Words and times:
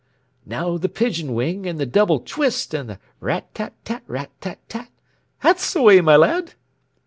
Now 0.47 0.79
the 0.79 0.89
pigeon 0.89 1.35
wing 1.35 1.67
and 1.67 1.79
the 1.79 1.85
double 1.85 2.21
twist 2.21 2.73
and 2.73 2.89
the 2.89 2.99
rat 3.19 3.53
tat 3.53 3.73
tat, 3.85 4.01
rat 4.07 4.31
tat 4.41 4.57
tat 4.67 4.89
that's 5.43 5.73
the 5.73 5.83
way, 5.83 6.01
my 6.01 6.15
lad!" 6.15 6.55